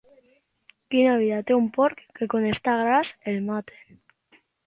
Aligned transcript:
Quina 0.93 1.17
vida 1.23 1.41
té 1.51 1.57
un 1.57 1.67
porc 1.75 2.01
que 2.19 2.29
quan 2.35 2.49
està 2.53 2.75
gras 2.81 3.13
el 3.33 3.39
maten. 3.51 4.03